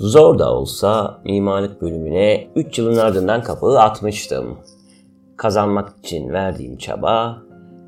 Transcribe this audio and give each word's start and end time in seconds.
Zor 0.00 0.38
da 0.38 0.54
olsa 0.54 1.20
mimarlık 1.24 1.82
bölümüne 1.82 2.46
3 2.56 2.78
yılın 2.78 2.96
ardından 2.96 3.42
kapıyı 3.42 3.78
atmıştım. 3.78 4.58
Kazanmak 5.36 5.98
için 5.98 6.32
verdiğim 6.32 6.76
çaba 6.76 7.42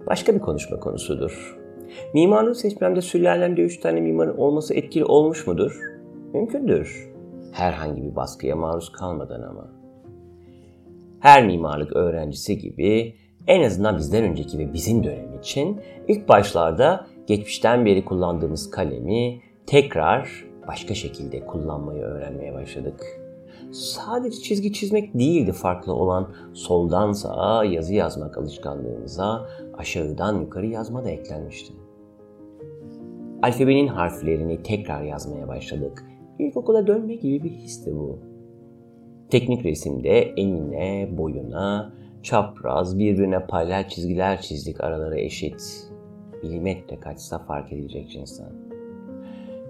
başka 0.07 0.35
bir 0.35 0.39
konuşma 0.39 0.81
konusudur. 0.81 1.59
Mimarlığı 2.15 2.55
seçmemde 2.55 3.03
sülalemde 3.03 3.63
3 3.63 3.81
tane 3.81 4.01
mimarın 4.01 4.37
olması 4.37 4.75
etkili 4.75 5.05
olmuş 5.05 5.47
mudur? 5.47 5.81
Mümkündür. 6.35 7.13
Herhangi 7.53 8.03
bir 8.03 8.17
baskıya 8.17 8.57
maruz 8.57 8.93
kalmadan 8.93 9.43
ama. 9.43 9.73
Her 11.21 11.47
mimarlık 11.47 11.97
öğrencisi 11.97 12.59
gibi 12.59 13.15
en 13.47 13.63
azından 13.63 13.99
bizden 13.99 14.25
önceki 14.25 14.59
ve 14.59 14.73
bizim 14.73 15.05
dönem 15.05 15.39
için 15.39 15.81
ilk 16.09 16.29
başlarda 16.29 17.07
geçmişten 17.27 17.87
beri 17.87 18.05
kullandığımız 18.05 18.71
kalemi 18.71 19.41
tekrar 19.67 20.52
başka 20.67 20.95
şekilde 20.95 21.47
kullanmayı 21.47 22.03
öğrenmeye 22.03 22.55
başladık. 22.55 23.23
Sadece 23.73 24.43
çizgi 24.43 24.73
çizmek 24.73 25.15
değildi 25.15 25.53
farklı 25.53 25.95
olan 25.95 26.29
soldan 26.53 27.13
sağa 27.13 27.65
yazı 27.65 27.95
yazmak 27.95 28.39
alışkanlığımıza 28.39 29.49
aşağıdan 29.75 30.41
yukarı 30.41 30.67
yazma 30.67 31.05
da 31.05 31.11
eklenmişti. 31.11 31.73
Alfabenin 33.43 33.87
harflerini 33.87 34.63
tekrar 34.63 35.03
yazmaya 35.03 35.49
başladık. 35.49 36.05
İlkokula 36.39 36.87
dönme 36.87 37.15
gibi 37.15 37.45
bir 37.45 37.51
histi 37.51 37.97
bu. 37.97 38.19
Teknik 39.31 39.65
resimde 39.65 40.21
enine, 40.21 41.09
boyuna, 41.19 41.93
çapraz, 42.23 42.99
birbirine 42.99 43.47
paralel 43.47 43.89
çizgiler 43.89 44.41
çizdik 44.41 44.81
araları 44.81 45.21
eşit. 45.21 45.89
Milimetre 46.43 47.01
kaçsa 47.01 47.39
fark 47.39 47.73
edilecek 47.73 48.11
cinsten. 48.11 48.72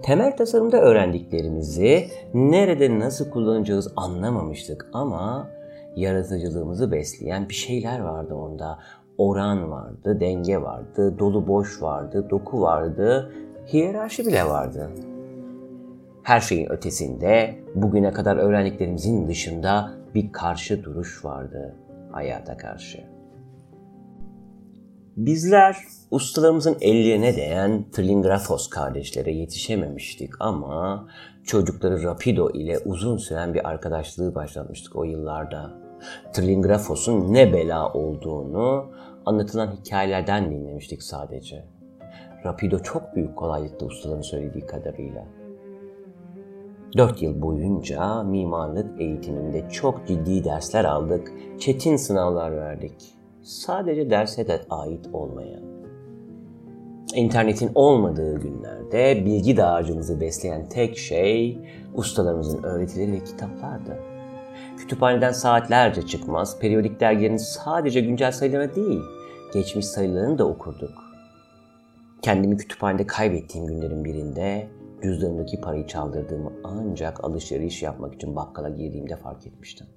Temel 0.03 0.37
tasarımda 0.37 0.81
öğrendiklerimizi 0.81 2.07
nerede 2.33 2.99
nasıl 2.99 3.29
kullanacağız 3.29 3.93
anlamamıştık 3.95 4.89
ama 4.93 5.49
yaratıcılığımızı 5.95 6.91
besleyen 6.91 7.49
bir 7.49 7.53
şeyler 7.53 7.99
vardı 7.99 8.33
onda. 8.33 8.79
Oran 9.17 9.71
vardı, 9.71 10.19
denge 10.19 10.61
vardı, 10.61 11.19
dolu 11.19 11.47
boş 11.47 11.81
vardı, 11.81 12.27
doku 12.29 12.61
vardı, 12.61 13.33
hiyerarşi 13.73 14.25
bile 14.25 14.43
vardı. 14.43 14.89
Her 16.23 16.39
şeyin 16.39 16.71
ötesinde 16.71 17.55
bugüne 17.75 18.11
kadar 18.11 18.37
öğrendiklerimizin 18.37 19.27
dışında 19.27 19.91
bir 20.15 20.31
karşı 20.31 20.83
duruş 20.83 21.25
vardı 21.25 21.75
hayata 22.11 22.57
karşı. 22.57 23.12
Bizler 25.17 25.77
ustalarımızın 26.11 26.77
ellerine 26.81 27.35
değen 27.35 27.85
Tringrafos 27.91 28.69
kardeşlere 28.69 29.31
yetişememiştik 29.31 30.31
ama 30.39 31.07
çocukları 31.43 32.03
Rapido 32.03 32.49
ile 32.49 32.79
uzun 32.79 33.17
süren 33.17 33.53
bir 33.53 33.69
arkadaşlığı 33.69 34.35
başlatmıştık 34.35 34.95
o 34.95 35.03
yıllarda. 35.03 35.71
Tringrafos'un 36.33 37.33
ne 37.33 37.53
bela 37.53 37.93
olduğunu 37.93 38.91
anlatılan 39.25 39.71
hikayelerden 39.71 40.51
dinlemiştik 40.51 41.03
sadece. 41.03 41.65
Rapido 42.45 42.79
çok 42.79 43.15
büyük 43.15 43.35
kolaylıkta 43.35 43.85
ustaların 43.85 44.21
söylediği 44.21 44.65
kadarıyla. 44.65 45.25
Dört 46.97 47.21
yıl 47.21 47.41
boyunca 47.41 48.23
mimarlık 48.23 49.01
eğitiminde 49.01 49.69
çok 49.69 50.07
ciddi 50.07 50.43
dersler 50.43 50.85
aldık, 50.85 51.31
çetin 51.59 51.95
sınavlar 51.95 52.51
verdik. 52.57 53.22
Sadece 53.43 54.09
derse 54.09 54.47
de 54.47 54.61
ait 54.69 55.09
olmayan. 55.13 55.63
İnternetin 57.15 57.71
olmadığı 57.75 58.39
günlerde 58.39 59.25
bilgi 59.25 59.57
dağarcığımızı 59.57 60.21
besleyen 60.21 60.69
tek 60.69 60.97
şey 60.97 61.59
ustalarımızın 61.93 62.63
öğretileri 62.63 63.11
ve 63.11 63.23
kitaplardı. 63.23 63.99
Kütüphaneden 64.77 65.31
saatlerce 65.31 66.01
çıkmaz, 66.01 66.59
periyodik 66.59 66.99
dergilerin 66.99 67.37
sadece 67.37 68.01
güncel 68.01 68.31
sayılarını 68.31 68.75
değil, 68.75 69.01
geçmiş 69.53 69.85
sayılarını 69.85 70.37
da 70.37 70.47
okurduk. 70.47 71.03
Kendimi 72.21 72.57
kütüphanede 72.57 73.07
kaybettiğim 73.07 73.67
günlerin 73.67 74.05
birinde 74.05 74.67
cüzdanımdaki 75.03 75.61
parayı 75.61 75.87
çaldırdığımı 75.87 76.51
ancak 76.63 77.23
alışveriş 77.23 77.83
yapmak 77.83 78.13
için 78.13 78.35
bakkala 78.35 78.69
girdiğimde 78.69 79.15
fark 79.15 79.47
etmiştim. 79.47 79.87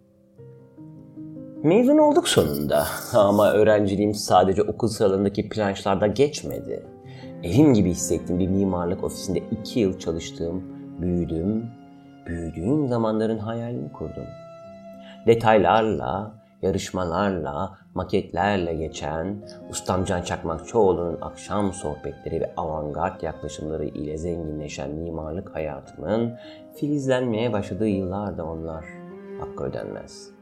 Mezun 1.66 1.98
olduk 1.98 2.28
sonunda 2.28 2.86
ama 3.14 3.52
öğrenciliğim 3.52 4.14
sadece 4.14 4.62
okul 4.62 4.88
sıralarındaki 4.88 5.48
planşlarda 5.48 6.06
geçmedi. 6.06 6.86
Evim 7.42 7.74
gibi 7.74 7.90
hissettiğim 7.90 8.40
bir 8.40 8.48
mimarlık 8.48 9.04
ofisinde 9.04 9.38
iki 9.38 9.80
yıl 9.80 9.98
çalıştım, 9.98 10.64
büyüdüm, 11.00 11.70
büyüdüğüm 12.26 12.88
zamanların 12.88 13.38
hayalini 13.38 13.92
kurdum. 13.92 14.24
Detaylarla, 15.26 16.34
yarışmalarla, 16.62 17.78
maketlerle 17.94 18.74
geçen 18.74 19.36
Ustam 19.70 20.04
Can 20.04 20.22
Çakmakçıoğlu'nun 20.22 21.18
akşam 21.20 21.72
sohbetleri 21.72 22.40
ve 22.40 22.54
avantgard 22.56 23.22
yaklaşımları 23.22 23.84
ile 23.84 24.18
zenginleşen 24.18 24.90
mimarlık 24.90 25.54
hayatımın 25.54 26.34
filizlenmeye 26.74 27.52
başladığı 27.52 27.88
yıllar 27.88 28.38
da 28.38 28.44
onlar. 28.44 28.84
Hakkı 29.40 29.64
ödenmez. 29.64 30.35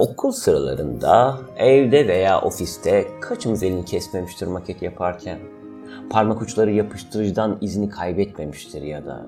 Okul 0.00 0.32
sıralarında, 0.32 1.38
evde 1.56 2.08
veya 2.08 2.40
ofiste 2.40 3.08
kaçımız 3.20 3.62
elini 3.62 3.84
kesmemiştir 3.84 4.46
maket 4.46 4.82
yaparken? 4.82 5.38
Parmak 6.10 6.42
uçları 6.42 6.70
yapıştırıcıdan 6.70 7.58
izini 7.60 7.88
kaybetmemiştir 7.88 8.82
ya 8.82 9.06
da. 9.06 9.26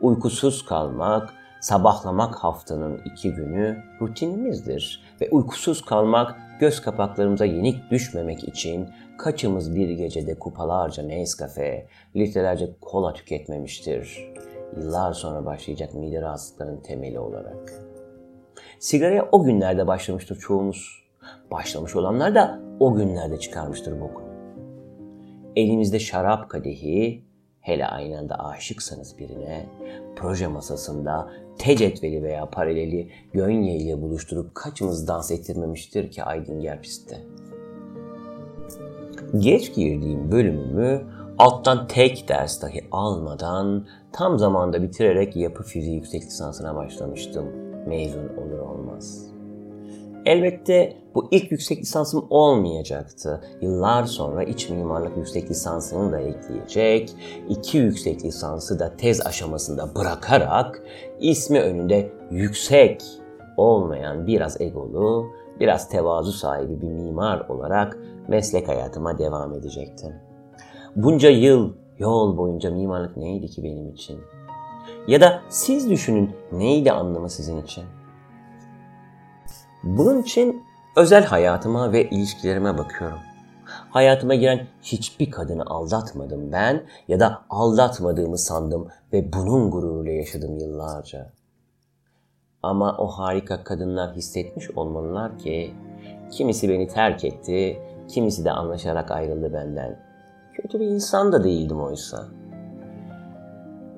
Uykusuz 0.00 0.64
kalmak, 0.64 1.34
sabahlamak 1.60 2.34
haftanın 2.34 3.00
iki 3.04 3.32
günü 3.32 3.82
rutinimizdir 4.00 5.02
ve 5.20 5.28
uykusuz 5.30 5.84
kalmak 5.84 6.36
göz 6.60 6.82
kapaklarımıza 6.82 7.44
yenik 7.44 7.90
düşmemek 7.90 8.48
için 8.48 8.88
kaçımız 9.18 9.74
bir 9.74 9.88
gecede 9.90 10.38
kupalarca 10.38 11.02
Nescafe, 11.02 11.86
litrelerce 12.16 12.70
kola 12.80 13.12
tüketmemiştir. 13.12 14.32
Yıllar 14.76 15.12
sonra 15.12 15.46
başlayacak 15.46 15.94
mide 15.94 16.22
rahatsızlıklarının 16.22 16.80
temeli 16.80 17.18
olarak. 17.18 17.89
Sigaraya 18.80 19.28
o 19.32 19.42
günlerde 19.42 19.86
başlamıştır 19.86 20.36
çoğumuz. 20.36 21.02
Başlamış 21.50 21.96
olanlar 21.96 22.34
da 22.34 22.60
o 22.80 22.94
günlerde 22.94 23.38
çıkarmıştır 23.38 24.00
bokunu. 24.00 24.28
Elimizde 25.56 25.98
şarap 25.98 26.50
kadehi, 26.50 27.24
hele 27.60 27.86
aynı 27.86 28.18
anda 28.18 28.34
aşıksanız 28.34 29.18
birine, 29.18 29.66
proje 30.16 30.46
masasında 30.46 31.30
T 31.58 31.76
cetveli 31.76 32.22
veya 32.22 32.50
paraleli 32.50 33.10
gönye 33.32 33.76
ile 33.76 34.02
buluşturup 34.02 34.54
kaçımız 34.54 35.08
dans 35.08 35.30
ettirmemiştir 35.30 36.10
ki 36.10 36.24
Aydın 36.24 36.60
Gerpis'te. 36.60 37.18
Geç 39.38 39.74
girdiğim 39.74 40.32
bölümümü 40.32 41.02
alttan 41.38 41.86
tek 41.86 42.28
ders 42.28 42.62
dahi 42.62 42.84
almadan 42.92 43.86
tam 44.12 44.38
zamanda 44.38 44.82
bitirerek 44.82 45.36
yapı 45.36 45.62
fiziği 45.62 45.94
yüksek 45.94 46.22
lisansına 46.22 46.76
başlamıştım. 46.76 47.70
Mezun 47.86 48.28
olur 48.36 48.58
olmaz. 49.00 49.30
Elbette 50.26 50.96
bu 51.14 51.28
ilk 51.30 51.52
yüksek 51.52 51.78
lisansım 51.78 52.26
olmayacaktı. 52.30 53.40
Yıllar 53.60 54.04
sonra 54.04 54.42
iç 54.42 54.70
mimarlık 54.70 55.16
yüksek 55.16 55.50
lisansını 55.50 56.12
da 56.12 56.20
ekleyecek, 56.20 57.14
iki 57.48 57.78
yüksek 57.78 58.24
lisansı 58.24 58.78
da 58.78 58.96
tez 58.96 59.26
aşamasında 59.26 59.94
bırakarak 59.94 60.82
ismi 61.20 61.60
önünde 61.60 62.12
yüksek 62.30 63.02
olmayan 63.56 64.26
biraz 64.26 64.60
egolu, 64.60 65.26
biraz 65.60 65.88
tevazu 65.88 66.32
sahibi 66.32 66.80
bir 66.80 66.92
mimar 66.92 67.40
olarak 67.48 67.98
meslek 68.28 68.68
hayatıma 68.68 69.18
devam 69.18 69.54
edecektim. 69.54 70.14
Bunca 70.96 71.30
yıl 71.30 71.72
yol 71.98 72.36
boyunca 72.36 72.70
mimarlık 72.70 73.16
neydi 73.16 73.46
ki 73.46 73.64
benim 73.64 73.88
için? 73.88 74.18
Ya 75.08 75.20
da 75.20 75.42
siz 75.48 75.90
düşünün 75.90 76.30
neydi 76.52 76.92
anlamı 76.92 77.30
sizin 77.30 77.62
için? 77.62 77.84
Bunun 79.82 80.22
için 80.22 80.62
özel 80.96 81.24
hayatıma 81.24 81.92
ve 81.92 82.10
ilişkilerime 82.10 82.78
bakıyorum. 82.78 83.18
Hayatıma 83.90 84.34
giren 84.34 84.66
hiçbir 84.82 85.30
kadını 85.30 85.62
aldatmadım 85.66 86.52
ben 86.52 86.86
ya 87.08 87.20
da 87.20 87.42
aldatmadığımı 87.50 88.38
sandım 88.38 88.88
ve 89.12 89.32
bunun 89.32 89.70
gururuyla 89.70 90.12
yaşadım 90.12 90.58
yıllarca. 90.58 91.32
Ama 92.62 92.96
o 92.98 93.06
harika 93.06 93.64
kadınlar 93.64 94.14
hissetmiş 94.16 94.70
olmalılar 94.70 95.38
ki 95.38 95.74
kimisi 96.30 96.68
beni 96.68 96.88
terk 96.88 97.24
etti, 97.24 97.82
kimisi 98.08 98.44
de 98.44 98.50
anlaşarak 98.50 99.10
ayrıldı 99.10 99.52
benden. 99.52 99.98
Kötü 100.54 100.80
bir 100.80 100.86
insan 100.86 101.32
da 101.32 101.44
değildim 101.44 101.80
oysa. 101.80 102.28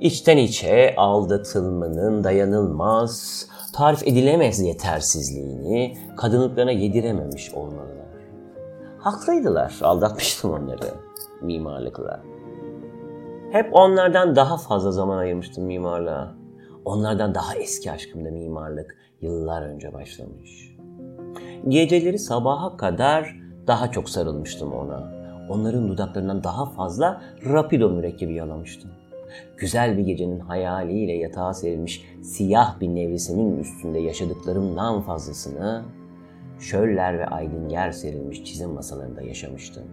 İçten 0.03 0.37
içe 0.37 0.95
aldatılmanın 0.97 2.25
dayanılmaz, 2.25 3.47
tarif 3.73 4.07
edilemez 4.07 4.61
yetersizliğini 4.61 5.99
kadınlıklarına 6.17 6.71
yedirememiş 6.71 7.55
olmalılar. 7.55 8.07
Haklıydılar, 8.99 9.79
aldatmıştım 9.83 10.51
onları 10.51 10.89
mimarlıkla. 11.43 12.23
Hep 13.53 13.69
onlardan 13.73 14.37
daha 14.37 14.57
fazla 14.57 14.93
zaman 14.93 15.19
ayırmıştım 15.19 15.65
mimarlığa. 15.65 16.35
Onlardan 16.85 17.35
daha 17.35 17.55
eski 17.55 17.93
aşkımda 17.93 18.31
mimarlık 18.31 18.97
yıllar 19.21 19.63
önce 19.63 19.93
başlamış. 19.93 20.77
Geceleri 21.69 22.19
sabaha 22.19 22.77
kadar 22.77 23.37
daha 23.67 23.91
çok 23.91 24.09
sarılmıştım 24.09 24.73
ona. 24.73 25.13
Onların 25.51 25.89
dudaklarından 25.89 26.45
daha 26.45 26.67
fazla 26.67 27.23
rapido 27.45 27.91
mürekkebi 27.91 28.35
yalamıştım. 28.35 28.91
Güzel 29.57 29.99
bir 29.99 30.03
gecenin 30.03 30.41
hayaliyle 30.41 31.13
yatağa 31.13 31.55
serilmiş 31.55 32.05
siyah 32.23 32.81
bir 32.81 32.89
nevresemin 32.89 33.59
üstünde 33.59 33.99
yaşadıklarımdan 33.99 35.01
fazlasını 35.01 35.85
şöller 36.59 37.19
ve 37.19 37.27
aydinger 37.27 37.93
serilmiş 37.93 38.45
çizim 38.45 38.71
masalarında 38.71 39.23
yaşamıştım. 39.23 39.85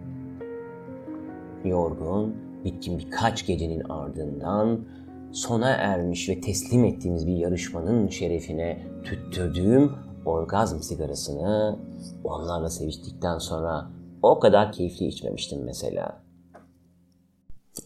Yorgun, 1.65 2.35
bitkin 2.65 2.99
birkaç 2.99 3.45
gecenin 3.45 3.83
ardından 3.89 4.79
sona 5.31 5.69
ermiş 5.69 6.29
ve 6.29 6.41
teslim 6.41 6.85
ettiğimiz 6.85 7.27
bir 7.27 7.35
yarışmanın 7.35 8.07
şerefine 8.07 8.83
tüttürdüğüm 9.03 9.91
orgazm 10.25 10.79
sigarasını 10.79 11.79
onlarla 12.23 12.69
seviştikten 12.69 13.37
sonra 13.37 13.89
o 14.21 14.39
kadar 14.39 14.71
keyifli 14.71 15.05
içmemiştim 15.05 15.63
mesela. 15.63 16.28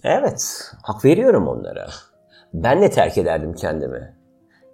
Evet, 0.03 0.71
hak 0.83 1.05
veriyorum 1.05 1.47
onlara. 1.47 1.87
Ben 2.53 2.81
de 2.81 2.89
terk 2.89 3.17
ederdim 3.17 3.53
kendimi. 3.53 4.17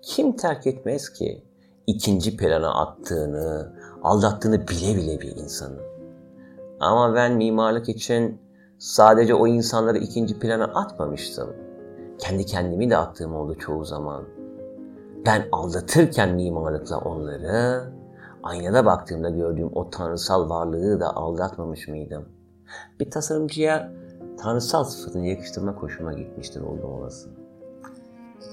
Kim 0.02 0.36
terk 0.36 0.68
etmez 0.68 1.10
ki 1.14 1.44
ikinci 1.88 2.38
plana 2.38 2.82
attığını, 2.82 3.74
aldattığını 4.04 4.68
bile 4.68 4.96
bile 4.96 5.22
bir 5.22 5.36
insanı. 5.36 5.80
Ama 6.80 7.16
ben 7.16 7.34
mimarlık 7.34 7.90
için 7.90 8.42
sadece 8.78 9.34
o 9.34 9.48
insanları 9.48 9.98
ikinci 9.98 10.40
plana 10.40 10.64
atmamıştım. 10.64 11.56
Kendi 12.20 12.46
kendimi 12.46 12.90
de 12.90 12.98
attığım 12.98 13.36
oldu 13.36 13.56
çoğu 13.56 13.86
zaman. 13.86 14.26
Ben 15.26 15.46
aldatırken 15.52 16.36
mimarlıkla 16.36 16.98
onları, 16.98 17.84
aynada 18.44 18.86
baktığımda 18.86 19.30
gördüğüm 19.30 19.70
o 19.76 19.90
tanrısal 19.90 20.50
varlığı 20.50 21.00
da 21.00 21.16
aldatmamış 21.16 21.88
mıydım? 21.88 22.30
Bir 23.00 23.12
tasarımcıya 23.12 23.92
tanrısal 24.42 24.84
sıfatını 24.84 25.28
yakıştırma 25.28 25.72
hoşuma 25.72 26.14
gitmiştir 26.14 26.62
oldum 26.62 26.92
olası. 26.92 27.30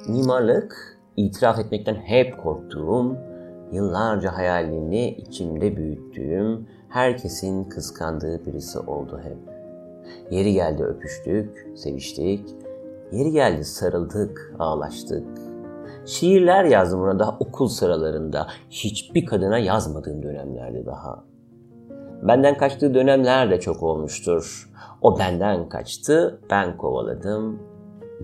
Mimarlık, 0.08 0.98
itiraf 1.16 1.58
etmekten 1.58 1.94
hep 1.94 2.42
korktuğum, 2.42 3.16
yıllarca 3.72 4.36
hayalini 4.36 5.10
içimde 5.10 5.76
büyüttüğüm, 5.76 6.66
herkesin 6.88 7.64
kıskandığı 7.64 8.46
birisi 8.46 8.78
oldu 8.78 9.20
hep. 9.22 9.56
Yeri 10.30 10.52
geldi 10.52 10.84
öpüştük, 10.84 11.68
seviştik. 11.76 12.48
Yeri 13.12 13.30
geldi 13.30 13.64
sarıldık, 13.64 14.54
ağlaştık. 14.58 15.26
Şiirler 16.06 16.64
yazdım 16.64 17.00
burada 17.00 17.36
okul 17.40 17.68
sıralarında. 17.68 18.46
Hiçbir 18.70 19.26
kadına 19.26 19.58
yazmadığım 19.58 20.22
dönemlerde 20.22 20.86
daha. 20.86 21.24
Benden 22.22 22.56
kaçtığı 22.56 22.94
dönemler 22.94 23.50
de 23.50 23.60
çok 23.60 23.82
olmuştur. 23.82 24.70
O 25.02 25.18
benden 25.18 25.68
kaçtı, 25.68 26.40
ben 26.50 26.76
kovaladım. 26.76 27.58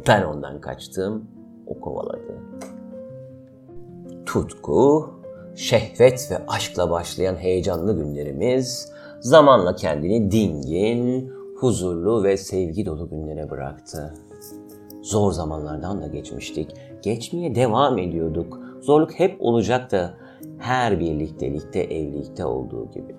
Ben 0.09 0.23
ondan 0.23 0.61
kaçtım, 0.61 1.25
o 1.67 1.81
kovaladı. 1.81 2.39
Tutku, 4.27 5.11
şehvet 5.55 6.31
ve 6.31 6.39
aşkla 6.49 6.91
başlayan 6.91 7.35
heyecanlı 7.35 7.97
günlerimiz 7.97 8.93
zamanla 9.21 9.75
kendini 9.77 10.31
dingin, 10.31 11.33
huzurlu 11.57 12.25
ve 12.25 12.37
sevgi 12.37 12.87
dolu 12.87 13.11
günlere 13.11 13.51
bıraktı. 13.51 14.15
Zor 15.03 15.33
zamanlardan 15.33 16.03
da 16.03 16.07
geçmiştik. 16.07 16.71
Geçmeye 17.03 17.55
devam 17.55 17.99
ediyorduk. 17.99 18.59
Zorluk 18.81 19.13
hep 19.13 19.37
olacaktı. 19.41 20.15
Her 20.59 21.01
birliktelikte, 21.01 21.81
evlilikte 21.81 22.45
olduğu 22.45 22.91
gibi. 22.91 23.17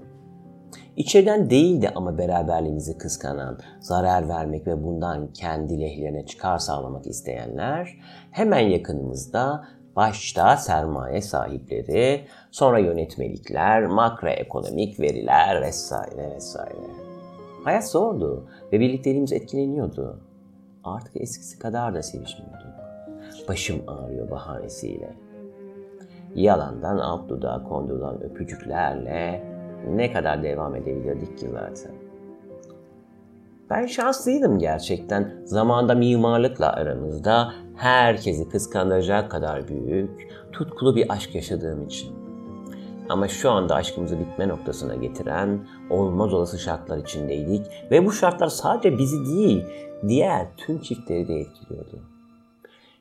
İçeriden 0.97 1.49
değildi 1.49 1.91
ama 1.95 2.17
beraberliğimizi 2.17 2.97
kıskanan, 2.97 3.59
zarar 3.79 4.29
vermek 4.29 4.67
ve 4.67 4.83
bundan 4.83 5.33
kendi 5.33 5.81
lehlerine 5.81 6.25
çıkar 6.25 6.57
sağlamak 6.57 7.07
isteyenler 7.07 7.97
hemen 8.31 8.59
yakınımızda 8.59 9.67
başta 9.95 10.57
sermaye 10.57 11.21
sahipleri, 11.21 12.27
sonra 12.51 12.79
yönetmelikler, 12.79 13.85
makroekonomik 13.85 14.99
veriler 14.99 15.61
vesaire 15.61 16.31
vesaire. 16.35 16.89
Hayat 17.63 17.89
zordu 17.89 18.49
ve 18.71 18.79
birlikteliğimiz 18.79 19.33
etkileniyordu. 19.33 20.19
Artık 20.83 21.21
eskisi 21.21 21.59
kadar 21.59 21.93
da 21.93 22.03
sevişmiyorduk. 22.03 22.73
Başım 23.47 23.81
ağrıyor 23.87 24.31
bahanesiyle. 24.31 25.13
Yalandan 26.35 26.97
alt 26.97 27.29
dudağa 27.29 27.63
kondurulan 27.63 28.23
öpücüklerle 28.23 29.52
ne 29.89 30.13
kadar 30.13 30.43
devam 30.43 30.75
edebilirdik 30.75 31.39
zaten. 31.39 31.91
Ben 33.69 33.85
şanslıydım 33.85 34.59
gerçekten. 34.59 35.33
Zamanda 35.45 35.95
mimarlıkla 35.95 36.73
aramızda 36.73 37.53
herkesi 37.75 38.49
kıskandıracak 38.49 39.31
kadar 39.31 39.67
büyük, 39.67 40.31
tutkulu 40.51 40.95
bir 40.95 41.13
aşk 41.13 41.35
yaşadığım 41.35 41.85
için. 41.85 42.11
Ama 43.09 43.27
şu 43.27 43.51
anda 43.51 43.75
aşkımızı 43.75 44.19
bitme 44.19 44.47
noktasına 44.47 44.95
getiren 44.95 45.59
olmaz 45.89 46.33
olası 46.33 46.59
şartlar 46.59 46.97
içindeydik 46.97 47.65
ve 47.91 48.05
bu 48.05 48.11
şartlar 48.11 48.47
sadece 48.47 48.97
bizi 48.97 49.25
değil, 49.25 49.63
diğer 50.07 50.47
tüm 50.57 50.81
çiftleri 50.81 51.27
de 51.27 51.35
etkiliyordu. 51.35 51.99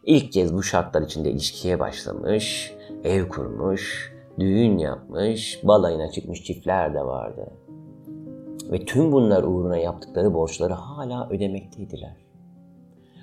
İlk 0.04 0.32
kez 0.32 0.54
bu 0.54 0.62
şartlar 0.62 1.02
içinde 1.02 1.30
ilişkiye 1.30 1.80
başlamış, 1.80 2.74
ev 3.04 3.28
kurmuş, 3.28 4.11
düğün 4.38 4.78
yapmış, 4.78 5.60
balayına 5.64 6.10
çıkmış 6.10 6.44
çiftler 6.44 6.94
de 6.94 7.04
vardı. 7.04 7.50
Ve 8.72 8.84
tüm 8.84 9.12
bunlar 9.12 9.42
uğruna 9.42 9.76
yaptıkları 9.76 10.34
borçları 10.34 10.72
hala 10.72 11.28
ödemekteydiler. 11.30 12.16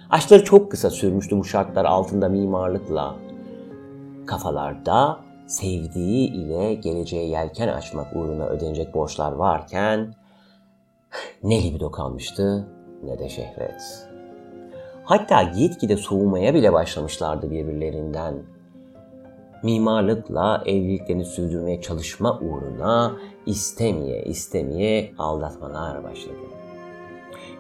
Aşkları 0.10 0.44
çok 0.44 0.72
kısa 0.72 0.90
sürmüştü 0.90 1.38
bu 1.38 1.44
şartlar 1.44 1.86
altında 1.86 2.30
mimarlıkla. 2.30 3.16
Kafalarda 4.26 5.20
sevdiği 5.48 6.30
ile 6.30 6.74
geleceğe 6.74 7.28
yelken 7.28 7.68
açmak 7.68 8.16
uğruna 8.16 8.46
ödenecek 8.46 8.94
borçlar 8.94 9.32
varken 9.32 10.16
ne 11.44 11.64
libido 11.64 11.92
kalmıştı 11.92 12.68
ne 13.04 13.20
de 13.20 13.30
şehvet. 13.30 14.10
Hatta 15.04 15.44
gitgide 15.44 15.98
soğumaya 15.98 16.54
bile 16.54 16.74
başlamışlardı 16.74 17.52
birbirlerinden. 17.52 18.36
Mimarlıkla 19.64 20.64
evliliklerini 20.66 21.26
sürdürmeye 21.26 21.82
çalışma 21.82 22.40
uğruna 22.40 23.12
istemeye 23.46 24.24
istemeye 24.24 25.14
aldatmalar 25.18 26.04
başladı. 26.04 26.36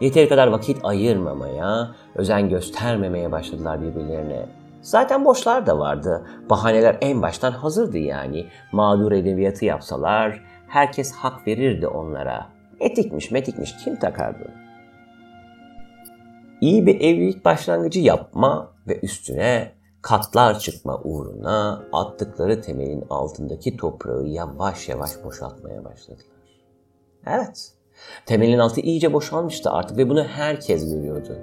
Yeteri 0.01 0.29
kadar 0.29 0.47
vakit 0.47 0.77
ayırmamaya, 0.83 1.95
özen 2.15 2.49
göstermemeye 2.49 3.31
başladılar 3.31 3.81
birbirlerine. 3.81 4.45
Zaten 4.81 5.25
boşlar 5.25 5.65
da 5.65 5.79
vardı. 5.79 6.25
Bahaneler 6.49 6.97
en 7.01 7.21
baştan 7.21 7.51
hazırdı 7.51 7.97
yani. 7.97 8.45
Mağdur 8.71 9.11
edebiyatı 9.11 9.65
yapsalar 9.65 10.41
herkes 10.67 11.13
hak 11.13 11.47
verirdi 11.47 11.87
onlara. 11.87 12.47
Etikmiş 12.79 13.31
metikmiş 13.31 13.75
kim 13.83 13.95
takardı? 13.95 14.51
İyi 16.61 16.85
bir 16.85 16.95
evlilik 17.01 17.45
başlangıcı 17.45 17.99
yapma 17.99 18.71
ve 18.87 18.99
üstüne 18.99 19.71
katlar 20.01 20.59
çıkma 20.59 21.01
uğruna 21.03 21.85
attıkları 21.93 22.61
temelin 22.61 23.03
altındaki 23.09 23.77
toprağı 23.77 24.27
yavaş 24.27 24.89
yavaş 24.89 25.23
boşaltmaya 25.23 25.85
başladılar. 25.85 26.25
Evet, 27.27 27.73
temelin 28.25 28.59
altı 28.59 28.81
iyice 28.81 29.13
boşalmıştı 29.13 29.69
artık 29.69 29.97
ve 29.97 30.09
bunu 30.09 30.23
herkes 30.23 30.93
görüyordu. 30.93 31.37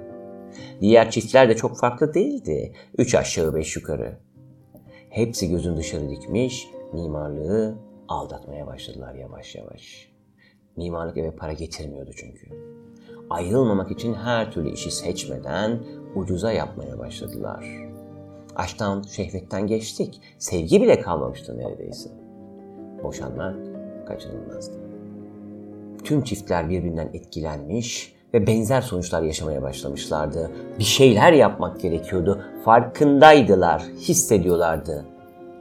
Diğer 0.81 1.11
çiftler 1.11 1.49
de 1.49 1.55
çok 1.55 1.77
farklı 1.77 2.13
değildi. 2.13 2.73
Üç 2.97 3.15
aşağı 3.15 3.55
beş 3.55 3.75
yukarı. 3.75 4.17
Hepsi 5.09 5.49
gözün 5.49 5.77
dışarı 5.77 6.09
dikmiş, 6.09 6.69
mimarlığı 6.93 7.75
aldatmaya 8.07 8.67
başladılar 8.67 9.15
yavaş 9.15 9.55
yavaş. 9.55 10.11
Mimarlık 10.77 11.17
eve 11.17 11.31
para 11.31 11.53
getirmiyordu 11.53 12.11
çünkü. 12.15 12.47
Ayrılmamak 13.29 13.91
için 13.91 14.13
her 14.13 14.51
türlü 14.51 14.69
işi 14.69 14.91
seçmeden 14.91 15.79
ucuza 16.15 16.51
yapmaya 16.51 16.99
başladılar. 16.99 17.65
Aşktan, 18.57 19.01
şehvetten 19.01 19.67
geçtik. 19.67 20.21
Sevgi 20.37 20.81
bile 20.81 21.01
kalmamıştı 21.01 21.57
neredeyse. 21.57 22.09
Boşanmak 23.03 23.55
kaçınılmazdı. 24.07 24.75
Tüm 26.03 26.23
çiftler 26.23 26.69
birbirinden 26.69 27.09
etkilenmiş, 27.13 28.17
ve 28.33 28.47
benzer 28.47 28.81
sonuçlar 28.81 29.21
yaşamaya 29.21 29.61
başlamışlardı. 29.61 30.51
Bir 30.79 30.83
şeyler 30.83 31.33
yapmak 31.33 31.79
gerekiyordu. 31.79 32.43
Farkındaydılar, 32.65 33.81
hissediyorlardı. 33.81 35.05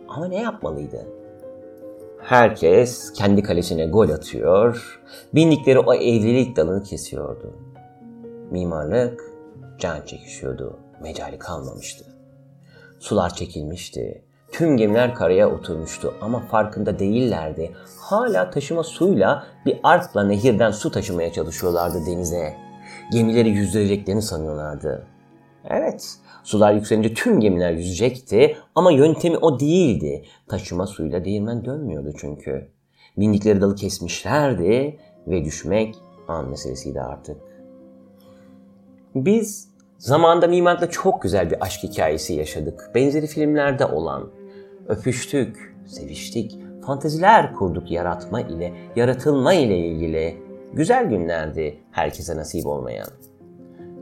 Ama 0.08 0.28
ne 0.28 0.42
yapmalıydı? 0.42 1.06
Herkes 2.22 3.12
kendi 3.12 3.42
kalesine 3.42 3.86
gol 3.86 4.08
atıyor, 4.08 5.00
bindikleri 5.34 5.78
o 5.78 5.94
evlilik 5.94 6.56
dalını 6.56 6.82
kesiyordu. 6.82 7.54
Mimarlık 8.50 9.32
can 9.78 10.00
çekişiyordu, 10.06 10.78
mecali 11.02 11.38
kalmamıştı. 11.38 12.15
Sular 12.98 13.34
çekilmişti. 13.34 14.22
Tüm 14.52 14.76
gemiler 14.76 15.14
karaya 15.14 15.50
oturmuştu 15.50 16.14
ama 16.20 16.40
farkında 16.40 16.98
değillerdi. 16.98 17.72
Hala 17.98 18.50
taşıma 18.50 18.82
suyla 18.82 19.46
bir 19.66 19.78
arkla 19.82 20.24
nehirden 20.24 20.70
su 20.70 20.90
taşımaya 20.90 21.32
çalışıyorlardı 21.32 22.06
denize. 22.06 22.56
Gemileri 23.12 23.48
yüzdüreceklerini 23.48 24.22
sanıyorlardı. 24.22 25.06
Evet, 25.70 26.14
sular 26.44 26.72
yükselince 26.72 27.14
tüm 27.14 27.40
gemiler 27.40 27.72
yüzecekti 27.72 28.56
ama 28.74 28.92
yöntemi 28.92 29.38
o 29.38 29.60
değildi. 29.60 30.24
Taşıma 30.48 30.86
suyla 30.86 31.24
değirmen 31.24 31.64
dönmüyordu 31.64 32.12
çünkü. 32.20 32.70
Bindikleri 33.16 33.60
dalı 33.60 33.74
kesmişlerdi 33.74 34.98
ve 35.26 35.44
düşmek 35.44 35.94
an 36.28 36.48
meselesiydi 36.48 37.00
artık. 37.00 37.36
Biz 39.14 39.68
zamanda 39.98 40.46
mimarda 40.46 40.90
çok 40.90 41.22
güzel 41.22 41.50
bir 41.50 41.64
aşk 41.64 41.82
hikayesi 41.82 42.34
yaşadık. 42.34 42.90
Benzeri 42.94 43.26
filmlerde 43.26 43.84
olan. 43.84 44.30
Öpüştük, 44.88 45.76
seviştik, 45.86 46.58
fanteziler 46.86 47.54
kurduk 47.54 47.90
yaratma 47.90 48.40
ile, 48.40 48.72
yaratılma 48.96 49.54
ile 49.54 49.78
ilgili. 49.78 50.36
Güzel 50.72 51.08
günlerdi 51.08 51.78
herkese 51.90 52.36
nasip 52.36 52.66
olmayan. 52.66 53.08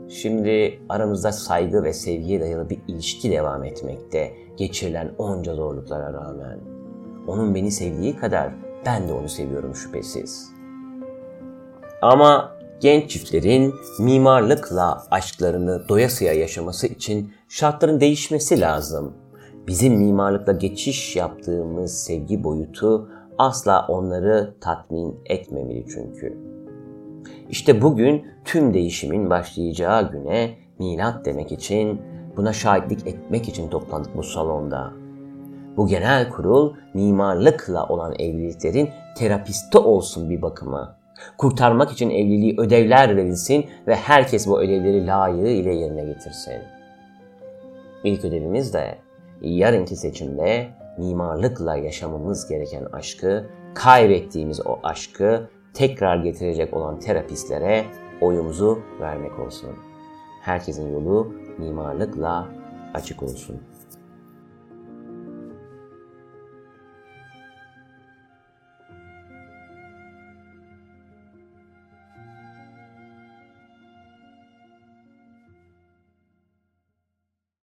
Şimdi 0.09 0.79
aramızda 0.89 1.31
saygı 1.31 1.83
ve 1.83 1.93
sevgiye 1.93 2.41
dayalı 2.41 2.69
bir 2.69 2.79
ilişki 2.87 3.31
devam 3.31 3.63
etmekte 3.63 4.33
geçirilen 4.57 5.11
onca 5.17 5.55
zorluklara 5.55 6.13
rağmen. 6.13 6.59
Onun 7.27 7.55
beni 7.55 7.71
sevdiği 7.71 8.17
kadar 8.17 8.53
ben 8.85 9.07
de 9.07 9.13
onu 9.13 9.29
seviyorum 9.29 9.75
şüphesiz. 9.75 10.51
Ama 12.01 12.54
genç 12.81 13.09
çiftlerin 13.09 13.73
mimarlıkla 13.99 15.03
aşklarını 15.11 15.89
doyasıya 15.89 16.33
yaşaması 16.33 16.87
için 16.87 17.33
şartların 17.49 17.99
değişmesi 17.99 18.61
lazım. 18.61 19.13
Bizim 19.67 19.93
mimarlıkla 19.93 20.53
geçiş 20.53 21.15
yaptığımız 21.15 22.03
sevgi 22.03 22.43
boyutu 22.43 23.09
asla 23.37 23.85
onları 23.87 24.55
tatmin 24.61 25.15
etmemeli 25.25 25.85
çünkü. 25.93 26.37
İşte 27.49 27.81
bugün 27.81 28.25
tüm 28.45 28.73
değişimin 28.73 29.29
başlayacağı 29.29 30.11
güne 30.11 30.55
milat 30.79 31.25
demek 31.25 31.51
için, 31.51 32.01
buna 32.37 32.53
şahitlik 32.53 33.07
etmek 33.07 33.49
için 33.49 33.69
toplandık 33.69 34.17
bu 34.17 34.23
salonda. 34.23 34.93
Bu 35.77 35.87
genel 35.87 36.29
kurul 36.29 36.73
mimarlıkla 36.93 37.87
olan 37.87 38.13
evliliklerin 38.19 38.89
terapisti 39.17 39.77
olsun 39.77 40.29
bir 40.29 40.41
bakıma. 40.41 41.04
Kurtarmak 41.37 41.91
için 41.91 42.09
evliliği 42.09 42.55
ödevler 42.57 43.17
verilsin 43.17 43.65
ve 43.87 43.95
herkes 43.95 44.47
bu 44.47 44.61
ödevleri 44.61 45.07
layığı 45.07 45.47
ile 45.47 45.75
yerine 45.75 46.05
getirsin. 46.05 46.61
İlk 48.03 48.25
ödevimiz 48.25 48.73
de 48.73 48.97
yarınki 49.41 49.95
seçimde 49.95 50.67
mimarlıkla 50.97 51.75
yaşamamız 51.75 52.47
gereken 52.47 52.85
aşkı, 52.93 53.45
kaybettiğimiz 53.73 54.67
o 54.67 54.79
aşkı 54.83 55.49
tekrar 55.73 56.17
getirecek 56.17 56.73
olan 56.73 56.99
terapistlere 56.99 57.85
oyumuzu 58.21 58.79
vermek 59.01 59.39
olsun. 59.39 59.71
Herkesin 60.41 60.93
yolu 60.93 61.33
mimarlıkla 61.57 62.47
açık 62.93 63.23
olsun. 63.23 63.61